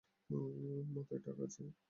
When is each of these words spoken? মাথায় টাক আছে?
মাথায় 0.93 1.21
টাক 1.25 1.37
আছে? 1.45 1.63